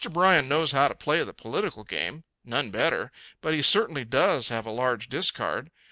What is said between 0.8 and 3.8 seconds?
to play the political game none better; but he